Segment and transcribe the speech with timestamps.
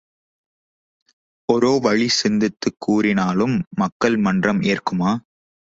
[1.49, 5.11] ஒரோ வழி சிந்தித்துக் கூறினாலும் மக்கள் மன்றம் ஏற்குமா?